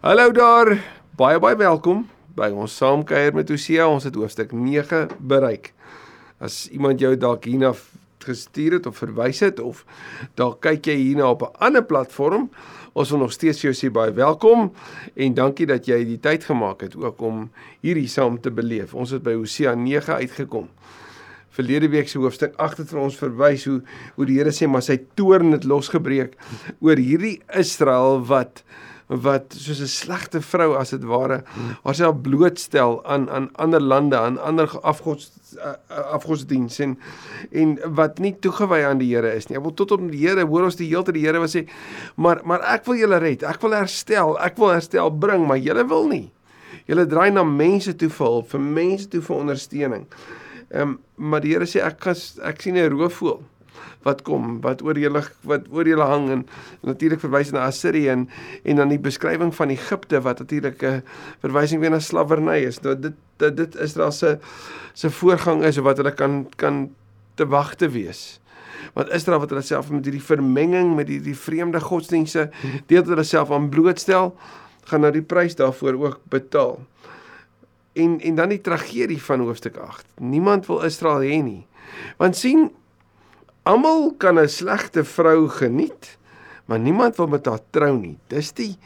[0.00, 0.78] Hallo daar.
[1.12, 3.84] Baie baie welkom by ons saamkuier met Hosea.
[3.84, 5.74] Ons het hoofstuk 9 bereik.
[6.40, 7.74] As iemand jou dalk hierna
[8.24, 9.82] gestuur het of verwys het of
[10.40, 12.48] dalk kyk jy hierna op 'n ander platform,
[12.96, 14.72] ons wil nog steeds jou sê baie welkom
[15.16, 17.50] en dankie dat jy die tyd gemaak het ook om
[17.82, 18.94] hierdie saam te beleef.
[18.94, 20.68] Ons het by Hosea 9 uitgekom.
[21.50, 23.82] Verlede week se hoofstuk 8 het vir ons verwys hoe
[24.14, 26.36] hoe die Here sê maar sy toorn het losgebreek
[26.80, 28.64] oor hierdie Israel wat
[29.10, 31.42] wat soos 'n slegte vrou as dit ware
[31.82, 35.74] haarself blootstel aan aan ander lande, aan ander afgods uh,
[36.14, 36.98] afgodsdiens en
[37.50, 39.56] en wat nie toegewy aan die Here is nie.
[39.58, 41.66] Ek wil tot op die Here hoor ons die hele tyd die Here wat sê,
[42.14, 45.84] maar maar ek wil julle red, ek wil herstel, ek wil herstel bring, maar julle
[45.88, 46.30] wil nie.
[46.86, 50.06] Julle draai na mense toe vir hulp, vir mense toe vir ondersteuning.
[50.70, 53.42] Ehm um, maar die Here sê ek ek sien 'n roofvoël
[54.02, 56.44] wat kom wat oor julle wat oor julle hang en
[56.86, 58.28] natuurlik verwys na Assirië en
[58.64, 61.02] en dan die beskrywing van Egipte wat natuurlik 'n
[61.40, 62.80] verwysing weer na slawerny is.
[62.80, 64.38] Nou dit dit, dit is daar se
[64.94, 66.90] se voorgang is wat hulle kan kan
[67.34, 68.40] te wag te wees.
[68.94, 72.50] Want Israel wat hulle self met hierdie vermenging met hierdie vreemde godsdienste
[72.86, 74.34] deel hulle self aan blootstel,
[74.84, 76.80] gaan nou die prys daarvoor ook betaal.
[77.92, 80.04] En en dan die tragedie van hoofstuk 8.
[80.18, 81.66] Niemand wil Israel hê nie.
[82.16, 82.70] Want sien
[83.70, 86.18] Almal kan 'n slegte vrou geniet,
[86.66, 88.18] maar niemand wil met haar trou nie.
[88.26, 88.76] Dis die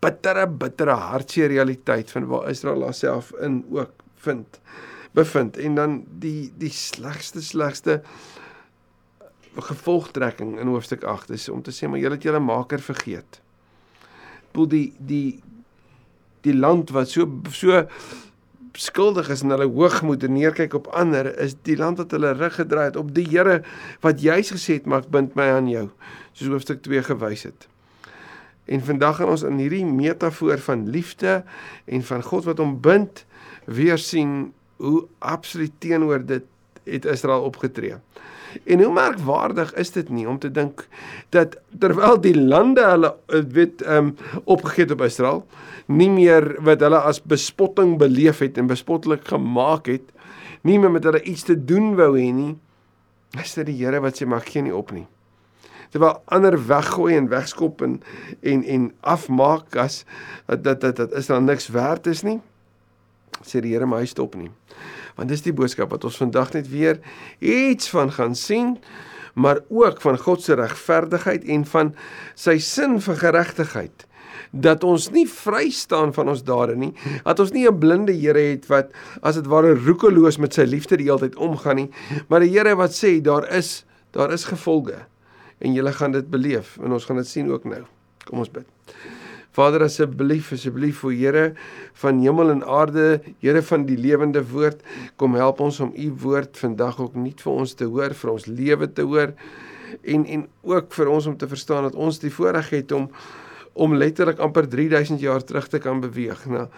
[0.00, 3.92] bittere bittere hartseer realiteit van waar Israel haarself in ook
[4.24, 4.60] vind
[5.12, 8.00] bevind en dan die die slegste slegste
[9.56, 13.40] gevolgtrekking in hoofstuk 8 is om te sê maar julle het julle maker vergeet.
[14.52, 15.42] Boel die die
[16.42, 17.84] die land wat so so
[18.78, 22.54] skuldig is en hulle hoogmoed en neerkyk op ander, is die land wat hulle rug
[22.54, 23.62] gedraai het op die Here
[24.04, 25.88] wat juis gesê het maak bind my aan jou,
[26.32, 27.68] soos hoofstuk 2 gewys het.
[28.64, 31.42] En vandag gaan ons in hierdie metafoor van liefde
[31.84, 33.24] en van God wat hom bind
[33.64, 36.46] weer sien hoe absoluut teenoor dit
[36.84, 37.98] het Israel opgetree.
[38.64, 40.86] En hoe merkwaardig is dit nie om te dink
[41.34, 45.44] dat terwyl die lande hulle weet ehm um, opgegee het op Israel,
[45.86, 50.04] nie meer wat hulle as bespotting beleef het en bespottelik gemaak het,
[50.62, 52.54] nie meer met hulle iets te doen wou hê nie.
[53.40, 55.06] Is dit die Here wat sê mag geen nie op nie.
[55.92, 58.00] Terwyl ander weggooi en wegskop en
[58.40, 60.04] en en afmaak as
[60.46, 62.40] dat dat dat, dat is dan niks werd is nie.
[63.42, 64.50] Sê die Here my stop nie
[65.16, 67.00] want dis die boodskap wat ons vandag net weer
[67.38, 68.76] iets van gaan sien
[69.34, 71.94] maar ook van God se regverdigheid en van
[72.36, 74.04] sy sin vir geregtigheid.
[74.52, 76.92] Dat ons nie vry staan van ons dade nie
[77.24, 78.92] dat ons nie 'n blinde Here het wat
[79.22, 81.90] as dit ware roekeloos met sy liefde die hele tyd omgaan nie
[82.28, 85.06] maar die Here wat sê daar is daar is gevolge
[85.60, 86.78] en jy gaan dit beleef.
[86.82, 87.82] En ons gaan dit sien ook nou.
[88.24, 88.66] Kom ons bid
[89.52, 91.52] Vader asseblief asseblief o Here
[92.00, 94.80] van hemel en aarde, Here van die lewende woord,
[95.16, 98.48] kom help ons om u woord vandag ook nie vir ons te hoor, vir ons
[98.48, 99.36] lewe te hoor
[100.02, 103.10] en en ook vir ons om te verstaan dat ons die voorreg het om
[103.72, 106.68] om letterlik amper 3000 jaar terug te kan beweeg na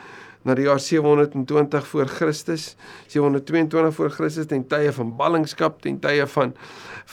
[0.44, 2.74] na die jaar 720 voor Christus,
[3.08, 6.52] 722 voor Christus ten tye van ballingskap, ten tye van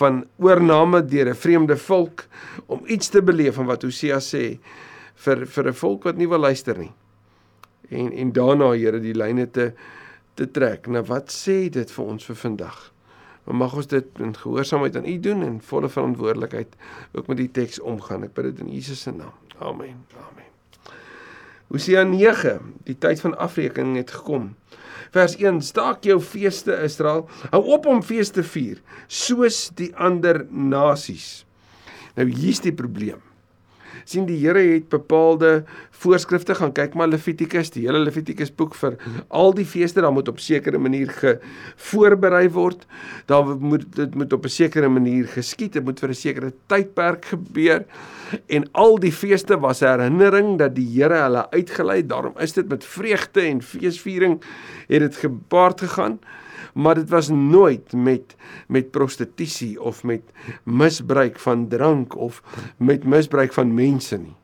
[0.01, 2.25] van oorname deur 'n vreemde volk
[2.65, 4.59] om iets te beleef van wat Hosea sê
[5.21, 6.93] vir vir 'n volk wat nie wil luister nie.
[7.89, 9.73] En en daarna Here die lyne te
[10.35, 10.87] te trek.
[10.87, 12.91] Nou wat sê dit vir ons vir vandag?
[13.43, 16.75] Maar mag ons dit in gehoorsaamheid aan U doen en volle verantwoordelikheid
[17.11, 18.23] ook met die teks omgaan.
[18.23, 19.33] Ek bid dit in Jesus se naam.
[19.59, 20.05] Amen.
[20.15, 20.49] Amen.
[21.67, 24.55] Hosea 9, die tyd van afrekening het gekom.
[25.11, 31.45] Vers 1: Staak jou feeste Israel, hou op om feeste vier soos die ander nasies.
[32.15, 33.21] Nou hier's die probleem
[34.11, 35.63] sien die Here het bepaalde
[36.03, 38.97] voorskrifte gaan kyk maar Levitikus die hele Levitikus boek vir
[39.29, 41.11] al die feeste dan moet op sekere manier
[41.89, 42.85] voorberei word
[43.31, 47.25] dan moet dit moet op 'n sekere manier geskied dit moet vir 'n sekere tydperk
[47.25, 47.85] gebeur
[48.47, 52.67] en al die feeste was 'n herinnering dat die Here hulle uitgelei daarom is dit
[52.67, 54.41] met vreugde en feesviering
[54.87, 56.19] het dit gepaard gegaan
[56.73, 58.35] maar dit was nooit met
[58.67, 60.21] met prostitusie of met
[60.63, 62.43] misbruik van drank of
[62.77, 64.35] met misbruik van mense nie.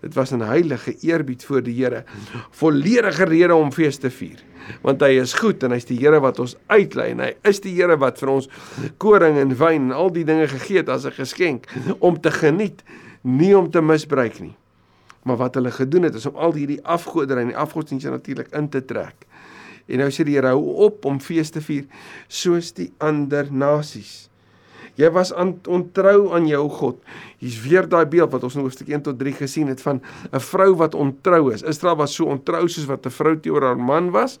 [0.00, 2.04] Dit was 'n heilige eerbied voor die Here,
[2.50, 4.38] volledige rede om fees te vier.
[4.82, 7.74] Want hy is goed en hy's die Here wat ons uitlei en hy is die
[7.74, 8.48] Here wat vir ons
[8.96, 11.66] koring en wyn en al die dinge gegee het as 'n geskenk
[11.98, 12.82] om te geniet,
[13.22, 14.56] nie om te misbruik nie.
[15.22, 18.68] Maar wat hulle gedoen het is om al hierdie afgoderry en die afgodsdienste natuurlik in
[18.68, 19.26] te trek.
[19.88, 21.86] En nou sê die Here hou op om fees te vier
[22.28, 24.28] soos die ander nasies.
[24.98, 26.96] Jy was aan ontrou aan jou God.
[27.38, 30.02] Hier's weer daai beeld wat ons in hoofstuk 1 tot 3 gesien het van
[30.32, 31.62] 'n vrou wat ontrou is.
[31.62, 34.38] Israel was so ontrou soos wat 'n vrou teenoor haar man was.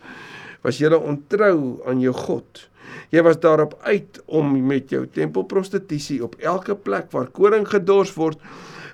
[0.62, 2.68] Was jy ontrou aan jou God?
[3.10, 8.38] Jy was daarop uit om met jou tempelprostitusie op elke plek waar koring gedors word,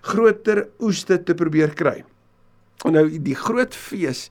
[0.03, 2.05] groter oeste te probeer kry.
[2.85, 4.27] Nou die groot fees,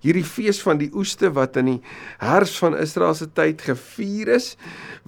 [0.00, 1.80] hierdie fees van die oeste wat in die
[2.22, 4.54] herfs van Israel se tyd gevier is,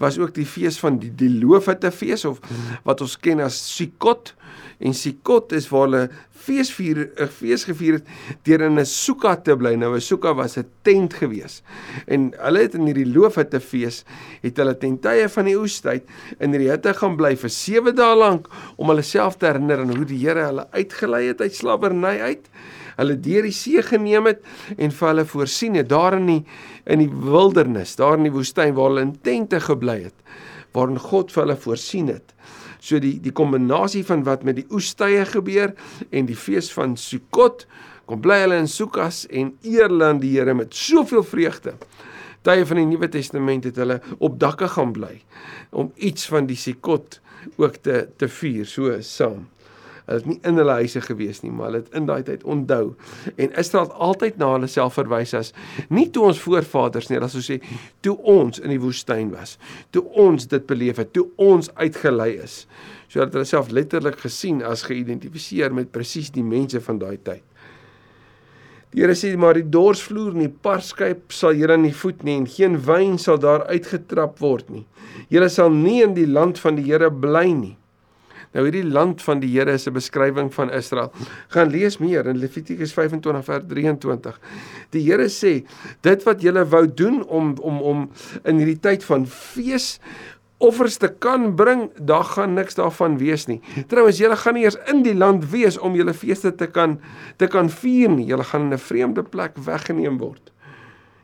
[0.01, 2.43] was ook die fees van die die loofhutte fees of
[2.85, 4.35] wat ons ken as Sukkot.
[4.81, 6.05] En Sukkot is waar hulle
[6.41, 8.07] feesvier 'n fees gevier het
[8.45, 9.75] deur in 'n suka te bly.
[9.77, 11.63] Nou 'n suka was 'n tent gewees.
[12.07, 14.05] En hulle het in hierdie loofhutte fees
[14.43, 16.03] het hulle ten tye van die oestyd
[16.39, 19.97] in hierdie hutte gaan bly vir 7 dae lank om hulle self te herinner aan
[19.97, 22.49] hoe die Here hulle uitgelei het uit slawerny uit
[23.01, 24.43] hulle deur die see geneem het
[24.77, 26.43] en vir hulle voorsien het daar in die
[26.91, 30.17] in die wildernis, daar in die woestyn waar hulle in tente gebly het,
[30.75, 32.35] waarin God vir hulle voorsien het.
[32.81, 35.75] So die die kombinasie van wat met die oestye gebeur
[36.11, 37.67] en die fees van Sukkot,
[38.09, 41.77] kom bly hulle in Sukas en eer aan die Here met soveel vreugde.
[42.43, 45.19] Tye van die Nuwe Testament het hulle op dakke gaan bly
[45.77, 47.21] om iets van die Sukkot
[47.61, 49.47] ook te te vier so saam.
[50.11, 52.97] Hulle het nie in hulle huise gewees nie, maar hulle het in daai tyd onthou.
[53.37, 55.53] En Israel het altyd na hulle self verwys as
[55.87, 57.61] nie toe ons voorvaders nie, as ons sê
[58.03, 59.55] toe ons in die woestyn was,
[59.95, 62.65] toe ons dit beleef het, toe ons uitgelei is.
[63.07, 67.47] So dat hulle self letterlik gesien as geïdentifiseer met presies die mense van daai tyd.
[68.91, 72.51] Die Here sê maar die dorsvloer en die parskyp sal julle nie voet nie en
[72.51, 74.89] geen wyn sal daar uitgetrap word nie.
[75.31, 77.77] Julle sal nie in die land van die Here bly nie.
[78.51, 81.13] Nou hierdie land van die Here is 'n beskrywing van Israel.
[81.49, 84.41] Gaan lees meer in Levitikus 25 vers 23.
[84.91, 85.65] Die Here sê,
[86.01, 88.11] dit wat julle wou doen om om om
[88.45, 90.01] in hierdie tyd van fees
[90.59, 93.61] offers te kan bring, daar gaan niks daarvan wees nie.
[93.87, 97.01] Trouwens, julle gaan nie eers in die land wees om julle feeste te kan
[97.37, 98.27] te kan vier nie.
[98.27, 100.51] Julle gaan in 'n vreemde plek weggeneem word.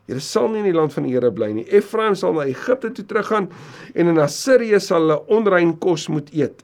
[0.07, 1.65] Julle sal nie in die land van die Here bly nie.
[1.65, 3.51] Efraim sal na Egipte toe teruggaan
[3.95, 6.63] en in Assirië sal hulle onrein kos moet eet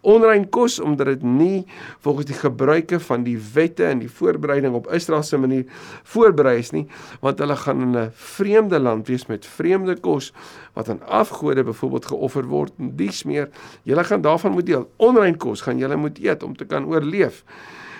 [0.00, 1.66] onrein kos omdat dit nie
[2.00, 5.64] volgens die gebruike van die wette en die voorbereiding op Israel se manier
[6.02, 6.86] voorberei is nie
[7.20, 10.32] want hulle gaan in 'n vreemde land wees met vreemde kos
[10.72, 13.48] wat aan afgode byvoorbeeld geoffer word en dies meer.
[13.82, 14.90] Julle gaan daarvan moet deel.
[14.96, 17.44] Onrein kos gaan julle moet eet om te kan oorleef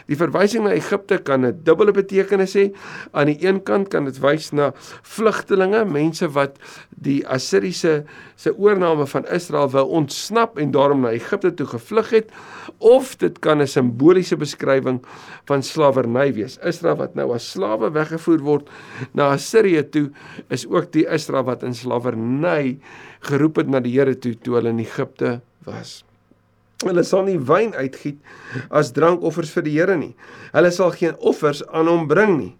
[0.09, 2.73] Die verwysing na Egipte kan 'n dubbele betekenis hê.
[3.13, 4.73] Aan die een kant kan dit wys na
[5.03, 6.57] vlugtelinge, mense wat
[6.97, 8.05] die Assiriese
[8.37, 12.33] se oorneem van Israel wou ontsnap en daarom na Egipte toe gevlug het,
[12.79, 15.05] of dit kan 'n simboliese beskrywing
[15.45, 16.59] van slawerny wees.
[16.65, 18.71] Israel wat nou as slawe weggevoer word
[19.13, 20.11] na Assirië toe,
[20.49, 22.79] is ook die Israel wat in slawerny
[23.21, 26.08] geroep het na die Here toe toe hulle in Egipte was.
[26.87, 28.21] Hulle sal nie wyn uitgiet
[28.71, 30.13] as drankoffers vir die Here nie.
[30.53, 32.53] Hulle sal geen offers aan hom bring nie.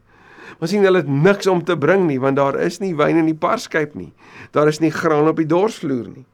[0.59, 3.29] Maar sien hulle het niks om te bring nie want daar is nie wyn in
[3.31, 4.11] die parskyp nie.
[4.57, 6.27] Daar is nie graan op die dorsvloer nie.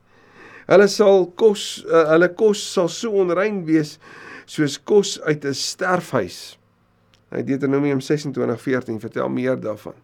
[0.71, 3.99] Hulle sal kos uh, hulle kos sal so onrein wees
[4.49, 6.57] soos kos uit 'n sterfhuis.
[7.35, 9.99] Hy Deuteronomium 26:14 vertel meer daarvan.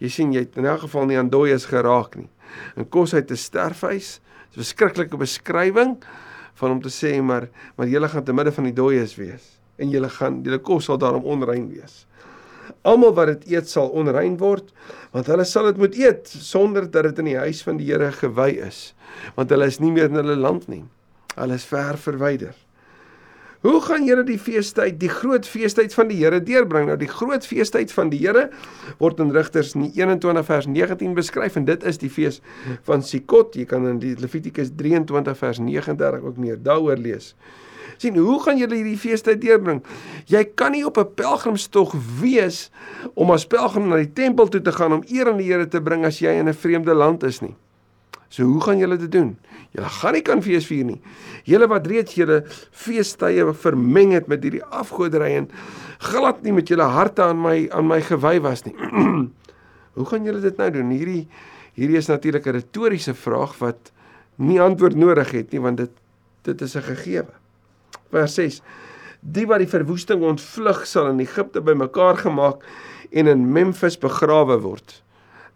[0.00, 2.28] Jy sien jy het in elk geval nie aan dooies geraak nie.
[2.76, 4.20] 'n Kos uit 'n sterfhuis,
[4.52, 5.96] 'n verskriklike beskrywing
[6.60, 9.92] van om te sê maar maar julle gaan te midde van die dooies wees en
[9.92, 12.04] julle gaan julle kos sal daarom onrein wees.
[12.82, 14.72] Almal wat dit eet sal onrein word
[15.14, 18.12] want hulle sal dit moet eet sonder dat dit in die huis van die Here
[18.20, 18.94] gewy is
[19.36, 20.84] want hulle is nie meer in hulle land nie.
[21.36, 22.54] Hulle is ver verwyder.
[23.64, 26.90] Hoe gaan julle die feestyd, die groot feestyd van die Here deurbring?
[26.90, 28.50] Nou die groot feestyd van die Here
[29.00, 32.42] word in Rigters 21 vers 19 beskryf en dit is die fees
[32.88, 33.56] van Sukkot.
[33.56, 37.32] Jy kan in die Levitikus 23 vers 39 ook meer daaroor lees.
[37.96, 39.80] Sien, hoe gaan julle hierdie feestyd deurbring?
[40.28, 42.70] Jy kan nie op 'n pelgrimstog wees
[43.14, 45.80] om as pelgrim na die tempel toe te gaan om eer aan die Here te
[45.80, 47.54] bring as jy in 'n vreemde land is nie.
[48.28, 49.38] So hoe gaan julle dit doen?
[49.76, 51.00] Julle gaan nie kan fees vier nie.
[51.44, 52.40] Julle wat reeds julle
[52.72, 55.50] feestye vermeng het met hierdie afgoderry en
[56.06, 58.72] glad nie met julle harte aan my aan my gewy was nie.
[59.96, 60.94] hoe gaan julle dit nou doen?
[60.96, 61.26] Hierdie
[61.76, 63.92] hierdie is natuurlik 'n retoriese vraag wat
[64.40, 65.92] nie antwoord nodig het nie want dit
[66.48, 67.32] dit is 'n gegewe.
[68.10, 68.62] Vers 6.
[69.20, 72.64] Die wat die verwoesting ontvlug sal in Egipte bymekaar gemaak
[73.12, 75.02] en in Memphis begrawe word.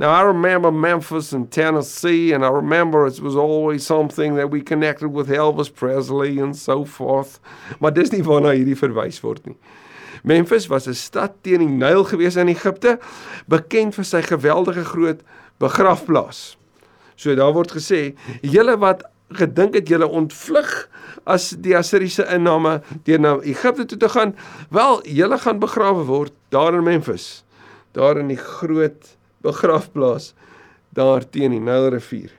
[0.00, 4.62] Now, I remember Memphis and Tennessee, and I remember it was always something that we
[4.62, 7.38] connected with Elvis Presley and so forth.
[7.80, 9.58] Maar dis nie waarna hierdie verwys word nie.
[10.24, 12.96] Memphis was 'n stad teen die Nyl gewees in Egipte,
[13.46, 15.20] bekend vir sy geweldige groot
[15.60, 16.56] begrafplaas.
[17.16, 19.04] So daar word gesê, julle wat
[19.36, 20.88] gedink het julle ontvlug
[21.26, 24.34] as die Assiriese inname deur na Egipte toe te gaan,
[24.70, 27.44] wel, julle gaan begrawe word daar in Memphis,
[27.92, 30.34] daar in die groot begrafplaas
[30.96, 32.30] daar teen die Nylrivier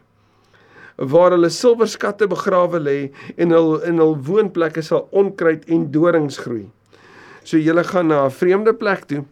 [1.01, 2.97] waar hulle silwerskatte begrawe lê
[3.37, 6.67] en hul in hul woonplekke sal onkruid en dorings groei.
[7.43, 9.25] So julle gaan na 'n vreemde plek toe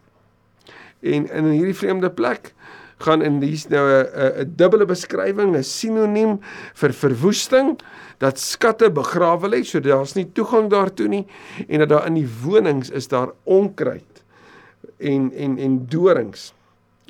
[1.02, 2.54] en in hierdie vreemde plek
[2.98, 4.06] gaan in hier's nou 'n
[4.42, 6.40] 'n dubbele beskrywing, 'n sinoniem
[6.74, 7.78] vir verwoesting
[8.18, 11.26] dat skatte begrawe lê, so daar's nie toegang daartoe nie
[11.68, 14.24] en dat daar in die wonings is daar onkruid
[14.98, 16.52] en en en dorings.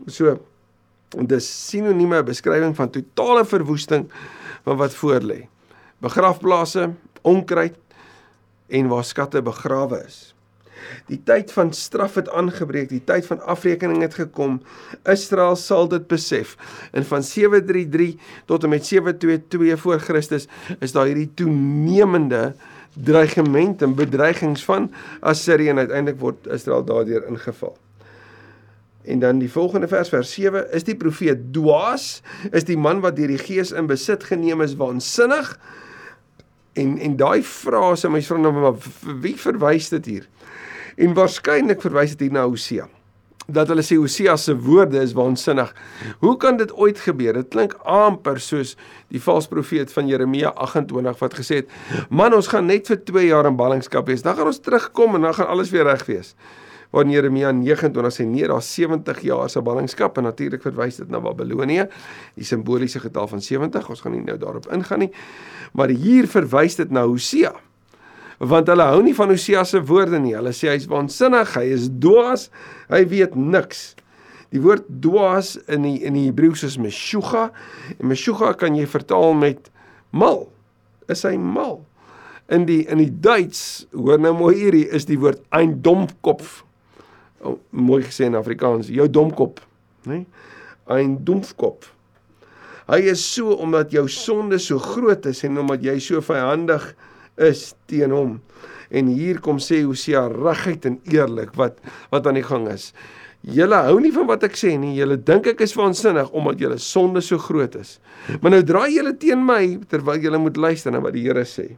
[0.06, 0.38] So
[1.10, 4.06] dis sinonieme beskrywing van totale verwoesting
[4.64, 5.40] van wat voor lê.
[5.98, 6.90] Begrafplase,
[7.22, 7.76] onkruid
[8.70, 10.34] en waar skatte begrawe is.
[11.10, 14.60] Die tyd van straf het aangebreek, die tyd van afrekening het gekom.
[15.04, 16.56] Israel sal dit besef.
[16.92, 20.48] En van 733 tot en met 722 voor Christus
[20.78, 22.54] is daar hierdie toenemende
[22.94, 24.90] dreigement en bedreigings van
[25.20, 27.76] Assirië en uiteindelik word Israel daardeur ingeval.
[29.02, 32.20] En dan die volgende vers vers 7 is die profeet dwaas?
[32.52, 35.54] Is die man wat deur die gees in besit geneem is waansinnig
[36.78, 38.76] en en daai frase my vriende maar
[39.24, 40.28] wie verwys dit hier?
[41.00, 42.86] En waarskynlik verwys dit hier na Hosea.
[43.50, 45.72] Dat hulle sê Hosea se woorde is waansinnig
[46.20, 47.40] hoe kan dit ooit gebeur?
[47.40, 48.76] Dit klink amper soos
[49.08, 53.26] die valse profeet van Jeremia 28 wat gesê het man ons gaan net vir 2
[53.32, 54.22] jaar in ballingskap wees.
[54.22, 56.36] Dan gaan ons terugkom en dan gaan alles weer reg wees
[56.90, 61.20] waar Jeremia 29 sê nee, daar's 70 jaar se ballingskap en natuurlik verwys dit na
[61.22, 61.86] Babilonië,
[62.34, 63.88] die simboliese getal van 70.
[63.88, 65.10] Ons gaan nie nou daarop ingaan nie.
[65.72, 67.54] Maar hier verwys dit na Hosea.
[68.40, 70.34] Want hulle hou nie van Hosea se woorde nie.
[70.34, 72.48] Hulle sê hy's waansinnig, hy is dwaas,
[72.90, 73.92] hy weet niks.
[74.50, 77.50] Die woord dwaas in die in die Hebreëus is meshuga
[78.00, 79.70] en meshuga kan jy vertaal met
[80.10, 80.48] mal.
[81.06, 81.84] Is hy mal?
[82.50, 86.64] In die in die Duits, hoor nou mooi hierdie, is die woord ein domkopf
[87.44, 89.62] oh, mooi gesê in Afrikaans, jou domkop,
[90.06, 90.22] nê?
[90.22, 90.26] Nee?
[90.90, 91.84] Ein domkop.
[92.90, 96.88] Hy is so omdat jou sonde so groot is en omdat jy so vyandig
[97.38, 98.38] is teen hom.
[98.90, 101.78] En hier kom sê Hosea reguit en eerlik wat
[102.10, 102.90] wat aan die gang is.
[103.46, 104.96] Julle hou nie van wat ek sê nie.
[104.98, 107.98] Julle dink ek is waansinnig omdat julle sonde so groot is.
[108.42, 111.70] Maar nou draai julle teen my terwyl julle moet luister na wat die Here sê.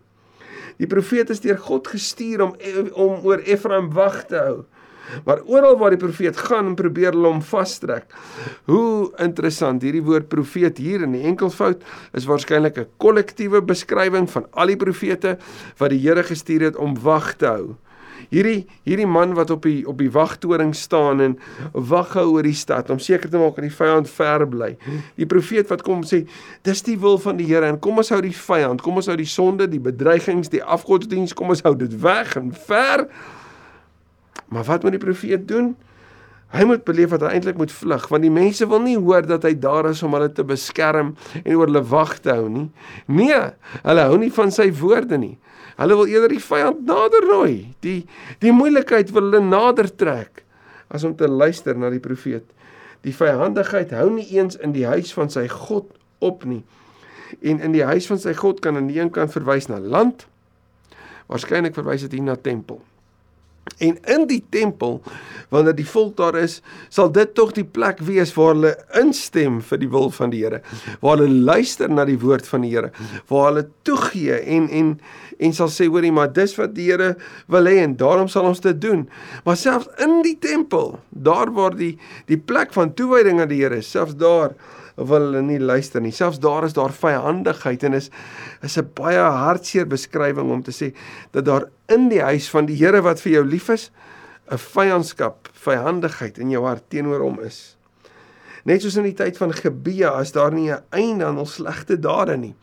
[0.80, 2.56] Die profeet is deur God gestuur om
[2.96, 4.62] om oor Efraim wag te hou.
[5.24, 8.08] Maar oral waar die profeet gaan en probeer hulle hom vastrek.
[8.70, 11.82] Hoe interessant hierdie woord profeet hier in die enkelvoud
[12.12, 15.38] is waarskynlik 'n kollektiewe beskrywing van al die profete
[15.78, 17.76] wat die Here gestuur het om wag te hou.
[18.30, 21.34] Hierdie hierdie man wat op die op die wagtoring staan en
[21.72, 24.70] wag hou oor die stad om seker te maak dat die vyand ver bly.
[25.20, 26.22] Die profeet wat kom sê,
[26.66, 29.18] dis die wil van die Here en kom ons hou die vyand, kom ons hou
[29.18, 33.08] die sonde, die bedreigings, die afgodsdiens, kom ons hou dit weg en ver.
[34.52, 35.72] Maar wat moet die profeet doen?
[36.52, 39.46] Hy moet beleef dat hy eintlik moet vlug want die mense wil nie hoor dat
[39.48, 42.66] hy daar is om hulle te beskerm en oor hulle wag te hou nie.
[43.08, 43.40] Nee,
[43.80, 45.38] hulle hou nie van sy woorde nie.
[45.78, 47.72] Hulle wil eerder die vyand nader nooi.
[47.80, 48.02] Die
[48.44, 50.44] die moeilikheid wil hulle nader trek
[50.92, 52.44] as om te luister na die profeet.
[53.02, 55.88] Die vyandigheid hou nie eens in die huis van sy God
[56.22, 56.60] op nie.
[57.40, 60.26] En in die huis van sy God kan aan die een kant verwys na land.
[61.32, 62.82] Waarskynlik verwys dit hier na tempel.
[63.78, 65.00] En in die tempel
[65.52, 69.80] wanneer die volk daar is, sal dit tog die plek wees waar hulle instem vir
[69.82, 70.62] die wil van die Here,
[71.02, 72.92] waar hulle luister na die woord van die Here,
[73.30, 74.94] waar hulle toegee en en
[75.42, 77.14] en sal sê hoorie maar dis wat die Here
[77.52, 79.06] wil hê en daarom sal ons dit doen.
[79.46, 81.96] Maar selfs in die tempel, daar waar die
[82.30, 84.56] die plek van toewyding aan die Here is, selfs daar
[84.96, 86.12] wil hulle nie luister nie.
[86.12, 88.10] Selfs daar is daar vyandigheid en is
[88.62, 90.94] is 'n baie hartseer beskrywing om te sê
[91.32, 93.90] dat daar in die huis van die Here wat vir jou lief is,
[94.50, 97.76] 'n vyandskap, vyandigheid in jou hart teenoor hom is.
[98.62, 101.98] Net soos in die tyd van Gebea, as daar nie 'n einde aan ons slegte
[101.98, 102.54] dade nie.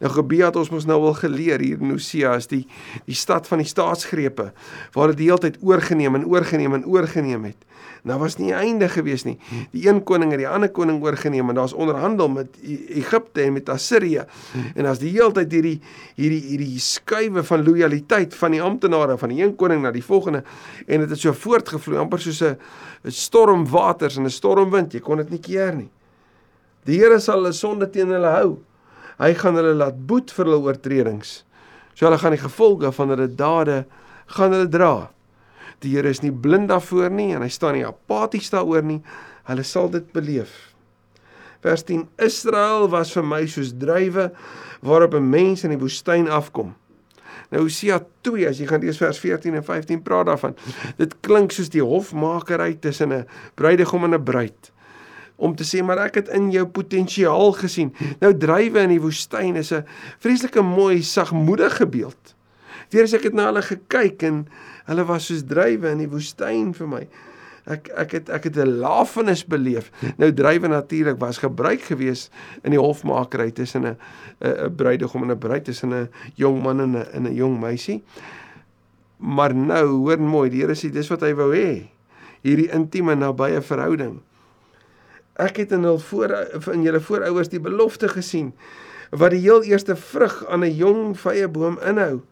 [0.00, 2.66] Nou Gebea het ons mos nou al geleer hier in Hosea is die
[3.06, 4.52] die stad van die staatsgrepe
[4.92, 7.56] waar dit die hele tyd oorgeneem en oorgeneem en oorgeneem het.
[8.06, 9.34] Nou was nie einde gewees nie.
[9.72, 13.56] Die een koning het die ander koning oorgeneem en daar's onderhandel met e-, Egipte en
[13.56, 14.22] met Assirië.
[14.78, 15.80] En as die hele tyd hierdie
[16.14, 20.44] hierdie hierdie skuwe van lojaliteit van die amptenare van die een koning na die volgende
[20.86, 22.56] en dit het so voortgevloei amper soos 'n
[23.10, 24.94] stormwaters en 'n stormwind.
[24.94, 25.90] Jy kon dit nie keer nie.
[26.84, 28.58] Die Here sal hulle sonde teen hulle hou.
[29.18, 31.44] Hy gaan hulle laat boet vir hulle oortredings.
[31.94, 33.84] So hulle gaan die gevolge van hulle dade
[34.26, 35.10] gaan hulle dra.
[35.84, 39.02] Die Here is nie blind daarvoor nie en hy staan nie apaties daaroor nie.
[39.44, 40.74] Hulle sal dit beleef.
[41.60, 44.30] Vers 10: Israel was vir my soos druiwe
[44.80, 46.74] waarop 'n mens in die woestyn afkom.
[47.50, 50.56] Nou Hosea 2 as jy gaan lees vers 14 en 15 praat daarvan.
[50.96, 54.72] Dit klink soos die hofmakery tussen 'n bruidegom en 'n bruid
[55.36, 57.92] om te sê maar ek het in jou potensiaal gesien.
[58.20, 59.84] Nou drywe in die woestyn is 'n
[60.18, 62.34] vreeslike mooi sagmoedige beeld.
[62.90, 64.46] Deur as ek het na hulle gekyk en
[64.86, 67.06] hulle was soos drywe in die woestyn vir my
[67.66, 69.90] ek ek het ek het 'n lafenis beleef.
[70.16, 72.30] Nou drywe natuurlik was gebruik gewees
[72.62, 73.96] in die hofmakery tussen 'n
[74.40, 78.04] 'n bruidegom en 'n bruid tussen 'n jong man en 'n 'n jong meisie.
[79.16, 81.88] Maar nou hoor mooi, die Here sê dis wat hy wou hê.
[82.42, 84.20] Hierdie intieme nabye verhouding.
[85.36, 86.30] Ek het in hul voor
[86.72, 88.52] in julle voorouers die belofte gesien
[89.10, 92.22] wat die heel eerste vrug aan 'n jong vyeboom inhou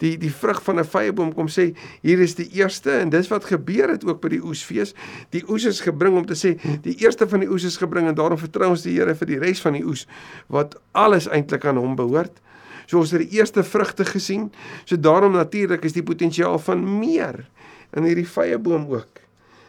[0.00, 3.44] die die vrug van 'n vyeboom kom sê hier is die eerste en dis wat
[3.44, 4.94] gebeur het ook by die oesfees.
[5.30, 8.14] Die oes is gebring om te sê die eerste van die oes is gebring en
[8.14, 10.06] daarom vertrou ons die Here vir die res van die oes
[10.48, 12.40] wat alles eintlik aan hom behoort.
[12.86, 14.50] So ons het die eerste vrugte gesien.
[14.84, 17.46] So daarom natuurlik is die potensiaal van meer
[17.94, 19.20] in hierdie vyeboom ook.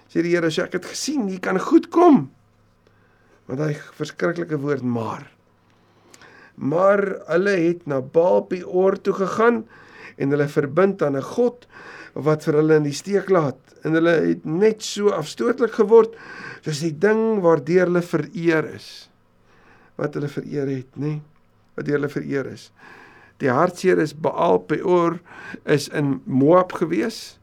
[0.09, 2.31] Sê die Here, so ek het gesien, hier kan goed kom.
[3.45, 5.29] Want hy verskriklike woord maar.
[6.55, 9.63] Maar hulle het na Baal Peor toe gegaan
[10.17, 11.67] en hulle verbind aan 'n God
[12.13, 13.59] wat vir hulle in die steek laat.
[13.83, 16.15] En hulle het net so afstootlik geword.
[16.61, 19.09] Soos die ding waardeur hulle vereer is.
[19.95, 21.21] Wat hulle vereer het nê nee?
[21.75, 22.69] wat hulle vereer is.
[23.41, 25.19] Die hartseer is Baal Peor
[25.65, 27.39] is in Moab gewees.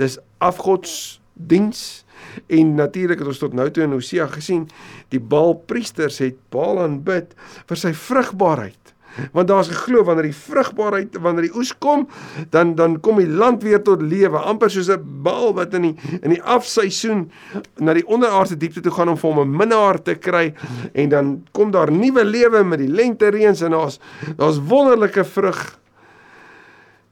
[0.00, 2.04] Dis afgodsdiens.
[2.46, 4.68] En natuurlik het ons tot nou toe in Hosea gesien
[5.12, 7.34] die Baal priesters het Baal aanbid
[7.68, 8.83] vir sy vrugbaarheid
[9.32, 12.08] want daar's geglo wanneer die vrugbaarheid wanneer die oes kom
[12.50, 15.96] dan dan kom die land weer tot lewe amper soos 'n bal wat in die
[16.22, 17.30] in die afseisoen
[17.78, 20.54] na die onderaardse diepte toe gaan om vir hom 'n minnaar te kry.
[20.92, 23.98] En dan kom daar nuwe lewe met die lente reëns en daar's
[24.36, 25.78] daar's wonderlike vrug.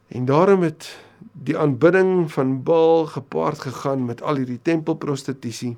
[0.08, 0.98] En daarom het
[1.32, 5.76] die aanbidding van Baal gepaard gegaan met al hierdie tempelprostitusie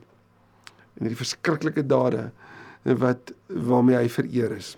[0.94, 2.30] en hierdie verskriklike dade
[2.82, 4.76] wat waarmee hy vereer is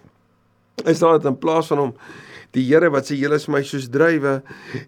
[0.85, 1.93] is daar dat in plaas van hom
[2.57, 4.39] die Here wat sê julle is my soos druiwe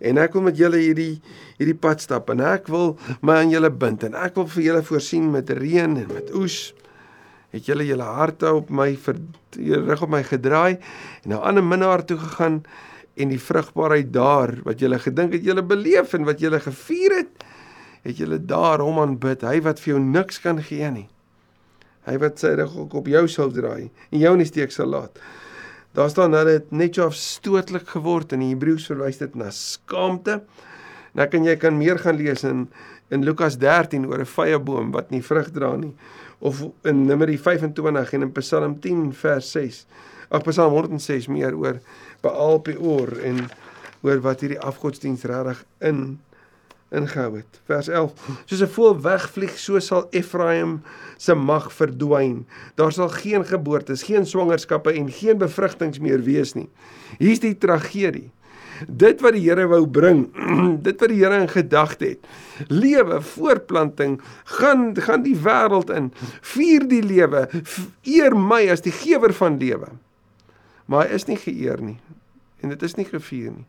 [0.00, 1.20] en ek wil met julle hierdie
[1.58, 4.84] hierdie pad stap en ek wil my aan julle bind en ek wil vir julle
[4.88, 6.72] voorsien met reën en met oes.
[7.52, 9.20] Het julle julle harte op my vir
[9.88, 12.62] rig op my gedraai en nou aan 'n minnaar toe gegaan
[13.16, 17.44] en die vrugbaarheid daar wat julle gedink het julle beleef en wat julle gevier het
[18.04, 21.08] het julle daar hom aanbid hy wat vir jou niks kan gee nie.
[22.06, 25.18] Hy wat sy rug op jou sal draai en jou in die steek sal laat
[25.96, 30.42] Daar staan hulle het net so afstootlik geword in die Hebreëus verwys dit na skaamte.
[31.16, 32.68] Nou kan jy kan meer gaan lees in
[33.08, 35.94] in Lukas 13 oor 'n vyeboom wat nie vrug dra nie
[36.38, 39.86] of in Numeri 25 en in Psalm 10 vers 6.
[40.28, 41.80] Ag Psalm 106 meer oor
[42.20, 43.48] Baal Peor en
[44.02, 46.20] oor wat hierdie afgodsdiens regtig in
[46.94, 47.60] ingehou het.
[47.68, 48.12] Vers 11.
[48.44, 50.82] Soos 'n voël wegvlieg, so sal Ephraim
[51.16, 52.46] se mag verdwyn.
[52.74, 56.68] Daar sal geen geboortes, geen swangerskappe en geen bevrugtings meer wees nie.
[57.18, 58.30] Hier's die tragedie.
[58.88, 60.30] Dit wat die Here wou bring,
[60.86, 62.26] dit wat die Here in gedagte het.
[62.68, 66.12] Lewe, voortplanting, gaan gaan die wêreld in.
[66.40, 67.48] Vier die lewe,
[68.02, 69.88] eer my as die gewer van lewe.
[70.86, 71.98] Maar hy is nie geëer nie
[72.60, 73.66] en dit is nie gevier nie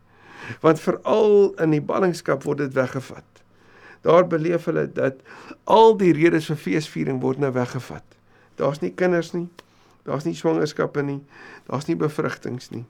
[0.61, 3.25] want veral in die ballingskap word dit weggevat.
[4.01, 5.19] Daar beleef hulle dat
[5.63, 8.05] al die redes vir feesviering word nou weggevat.
[8.59, 9.47] Daar's nie kinders nie.
[10.07, 11.19] Daar's nie swangerskappe nie.
[11.67, 12.85] Daar's nie bevrugtings nie.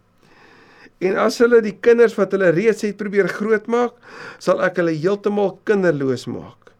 [0.99, 3.95] En as hulle die kinders wat hulle reeds het probeer grootmaak,
[4.43, 6.73] sal ek hulle heeltemal kinderloos maak.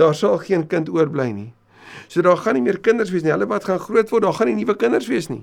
[0.00, 1.50] Daar sal geen kind oorbly nie.
[2.08, 3.32] So daar gaan nie meer kinders wees nie.
[3.34, 5.42] Hulle wat gaan groot word, daar gaan nie nuwe kinders wees nie.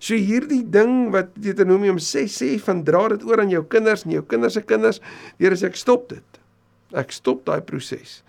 [0.00, 4.16] So hierdie ding wat Deuteronomium 6 sê van dra dit oor aan jou kinders en
[4.16, 5.00] jou kinders se kinders,
[5.38, 6.40] Here sê ek stop dit.
[6.96, 8.20] Ek stop daai proses.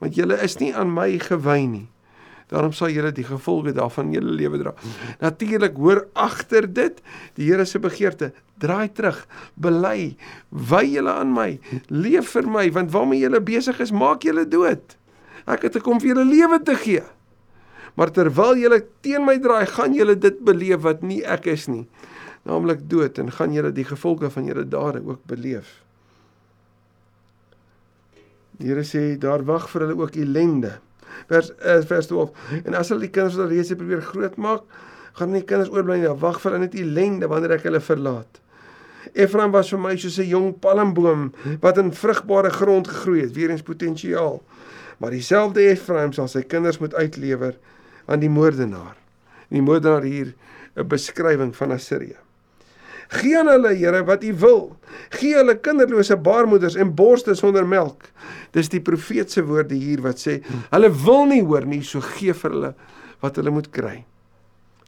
[0.00, 1.86] Want julle is nie aan my gewy nie.
[2.46, 4.72] Daarom sal julle die gevolge daarvan in julle lewe dra.
[5.18, 7.00] Natuurlik hoor agter dit
[7.34, 8.30] die Here se begeerte,
[8.62, 9.18] draai terug,
[9.58, 10.14] bely,
[10.50, 11.56] wy julle aan my,
[11.90, 14.94] leef vir my, want waarmee julle besig is, maak julle dood.
[15.46, 17.02] Ek het gekom vir julle lewe te gee.
[17.96, 21.86] Maar terwyl julle teen my draai, gaan julle dit beleef wat nie ek is nie,
[22.44, 25.80] naamlik dood en gaan julle die gevolge van julle dade ook beleef.
[28.60, 30.76] Die Here sê daar wag vir hulle ook ellende.
[31.30, 32.32] Vers uh, vers 12.
[32.64, 34.64] En as hulle die kinders wat reeds probeer grootmaak,
[35.16, 36.12] gaan nie kinders oorbly nie.
[36.20, 38.40] Wag vir hulle net ellende wanneer ek hulle verlaat.
[39.16, 41.32] Efraim was vir my soos 'n jong palmboom
[41.62, 44.42] wat in vrugbare grond gegroei het, weer eens potensiaal.
[44.98, 47.56] Maar dieselfde Efraim sal sy kinders moet uitlewer
[48.06, 48.96] aan die moordenaar.
[49.48, 50.34] Die moordenaar hier
[50.76, 52.16] 'n beskrywing van Assirië.
[53.08, 54.76] Gee aan hulle, Here, wat U wil.
[55.14, 58.08] Gee hulle kinderlose baarmoeders en borste sonder melk.
[58.50, 60.40] Dis die profeet se woorde hier wat sê,
[60.72, 62.74] hulle wil nie hoor nie, so gee vir hulle
[63.22, 64.04] wat hulle moet kry.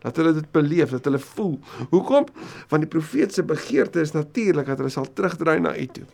[0.03, 1.59] Dat hulle dit beleef, dat hulle voel.
[1.91, 2.27] Hoekom?
[2.71, 6.07] Want die profeet se begeerte is natuurlik dat hulle sal terugdraai na U toe.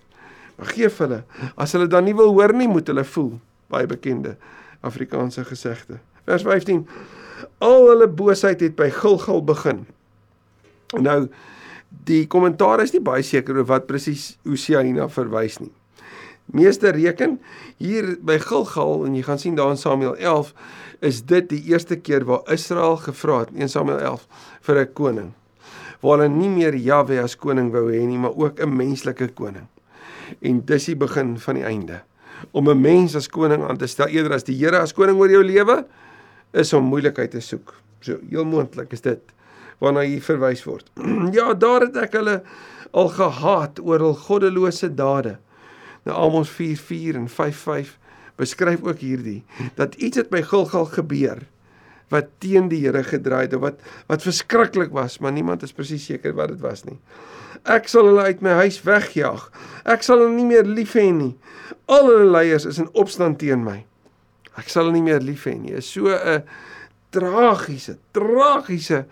[0.56, 1.20] Maar gee vir hulle,
[1.56, 3.32] as hulle dan nie wil hoor nie, moet hulle voel.
[3.72, 4.36] Baie bekende
[4.84, 5.98] Afrikaanse gesegde.
[6.24, 6.86] Vers 15.
[7.64, 9.84] Al hulle boosheid het by Gilgal begin.
[10.96, 11.26] Nou
[12.04, 15.70] die kommentaar is nie baie seker oor wat presies Hosea hierna verwys nie.
[16.52, 17.38] Meeste reken
[17.80, 20.50] hier by Gilgal en jy gaan sien daar in Samuel 11
[21.06, 24.26] is dit die eerste keer waar Israel gevra het in Samuel 11
[24.66, 25.30] vir 'n koning.
[26.00, 29.68] Waar hulle nie meer Jahwe as koning wou hê nie, maar ook 'n menslike koning.
[30.42, 32.02] En dis die begin van die einde.
[32.52, 35.30] Om 'n mens as koning aan te stel eerder as die Here as koning oor
[35.30, 35.86] jou lewe
[36.54, 37.74] is om moeilikheid te soek.
[38.04, 39.32] So heel moontlik is dit
[39.82, 40.90] waarna hier verwys word.
[41.38, 42.40] ja, daar het ek hulle
[42.94, 45.36] al gehaat oor hul goddelose dade.
[46.06, 47.96] Nou Amos 4:4 en 5:5
[48.36, 49.42] beskryf ook hierdie
[49.78, 51.44] dat iets het by Gilgal gebeur
[52.12, 56.34] wat teen die Here gedraai het wat wat verskriklik was, maar niemand is presies seker
[56.34, 56.98] wat dit was nie.
[57.64, 59.46] Ek sal hulle uit my huis wegjaag.
[59.88, 61.32] Ek sal hulle nie meer lief hê nie.
[61.88, 63.84] Al hulle leiers is in opstand teen my.
[64.58, 65.74] Ek sal hulle nie meer lief hê nie.
[65.74, 66.42] Is so 'n
[67.10, 69.04] tragiese, tragiese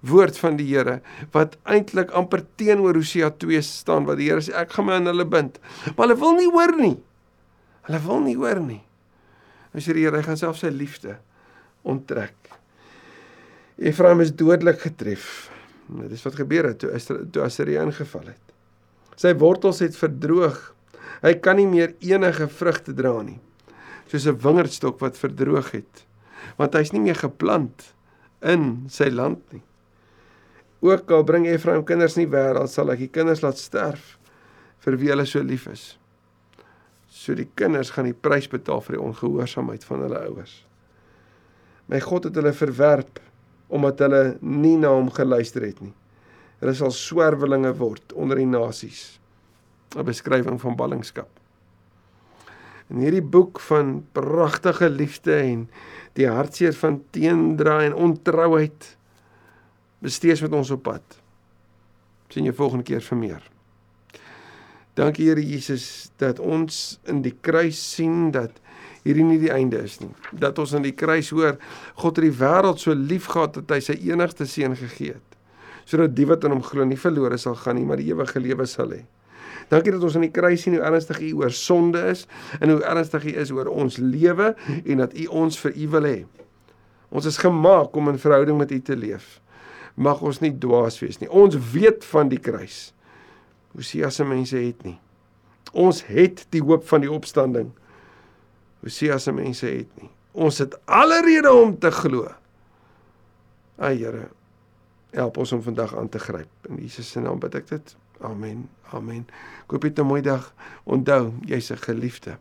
[0.00, 1.00] woord van die Here
[1.34, 5.10] wat eintlik amper teenoor Hosea 2 staan wat die Here sê ek gaan my aan
[5.10, 5.58] hulle bind.
[5.96, 6.96] Maar hulle wil nie hoor nie.
[7.88, 8.82] Hulle wil nie hoor nie.
[9.74, 11.18] As die Here gaan self sy liefde
[11.82, 12.36] onttrek.
[13.80, 15.50] Efraim is dodelik getref.
[15.88, 18.56] Dit is wat gebeur het toe toe Assirië ingeval het.
[19.20, 20.58] Sy wortels het verdroog.
[21.20, 23.40] Hy kan nie meer enige vrugte dra nie.
[24.10, 26.06] Soos 'n wingerdstok wat verdroog het.
[26.58, 27.94] Want hy's nie meer geplant
[28.42, 29.62] in sy land nie.
[30.80, 34.16] Ook al bring Efraim kinders nie wêreld sal ek die kinders laat sterf
[34.80, 35.98] vir wie hulle so lief is.
[37.06, 40.64] So die kinders gaan die prys betaal vir die ongehoorsaamheid van hulle ouers.
[41.86, 43.20] My God het hulle verwerp
[43.70, 45.92] omdat hulle nie na hom geluister het nie.
[46.60, 49.20] Hulle sal swerwelinge word onder die nasies.
[49.96, 51.39] 'n Beskrywing van ballingskap.
[52.90, 55.68] In hierdie boek van pragtige liefde en
[56.18, 58.96] die hartseer van teendraai en ontrouheid
[60.02, 61.20] besteeds met ons op pad.
[62.30, 63.46] Sien jou volgende keer vir meer.
[64.98, 68.58] Dankie Here Jesus dat ons in die kruis sien dat
[69.04, 70.10] hierdie nie die einde is nie.
[70.32, 71.56] Dat ons in die kruis hoor
[72.02, 75.30] God het die wêreld so liefgehad dat hy sy enigste seun gegee het
[75.90, 78.66] sodat die wat in hom glo nie verlore sal gaan nie, maar die ewige lewe
[78.70, 79.00] sal hê.
[79.70, 82.26] Dankie dat ons in die kruis sien hoe ernstig U oor sonde is
[82.58, 86.08] en hoe ernstig U is oor ons lewe en dat U ons vir U wil
[86.10, 86.18] hê.
[87.10, 89.38] Ons is gemaak om in verhouding met U te leef
[90.00, 91.28] mag ons nie dwaas wees nie.
[91.28, 92.90] Ons weet van die kruis.
[93.76, 94.96] Hosea se mense het nie.
[95.76, 97.70] Ons het die hoop van die opstanding.
[98.84, 100.10] Hosea se mense het nie.
[100.32, 102.30] Ons het alle rede om te glo.
[103.80, 104.28] Ag Here,
[105.16, 106.50] help ons om vandag aan te gryp.
[106.68, 107.96] In Jesus se naam bid ek dit.
[108.20, 108.68] Amen.
[108.92, 109.26] Amen.
[109.66, 110.54] Koop dit 'n mooi dag.
[110.84, 112.38] Onthou, jy's 'n geliefde.